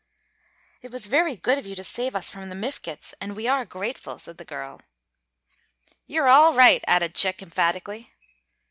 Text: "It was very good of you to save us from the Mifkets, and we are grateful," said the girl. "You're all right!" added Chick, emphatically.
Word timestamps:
"It 0.81 0.89
was 0.89 1.05
very 1.05 1.35
good 1.35 1.59
of 1.59 1.67
you 1.67 1.75
to 1.75 1.83
save 1.83 2.15
us 2.15 2.27
from 2.27 2.49
the 2.49 2.55
Mifkets, 2.55 3.13
and 3.21 3.35
we 3.35 3.47
are 3.47 3.65
grateful," 3.65 4.17
said 4.17 4.39
the 4.39 4.43
girl. 4.45 4.79
"You're 6.07 6.27
all 6.27 6.55
right!" 6.55 6.83
added 6.87 7.13
Chick, 7.13 7.39
emphatically. 7.43 8.11